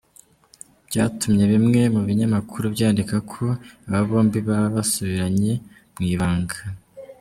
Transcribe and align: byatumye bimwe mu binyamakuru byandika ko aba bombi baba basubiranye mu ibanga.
byatumye 0.87 1.43
bimwe 1.53 1.81
mu 1.93 2.01
binyamakuru 2.07 2.65
byandika 2.75 3.15
ko 3.31 3.43
aba 3.87 4.01
bombi 4.09 4.39
baba 4.47 4.67
basubiranye 4.75 5.53
mu 5.97 6.03
ibanga. 6.13 6.57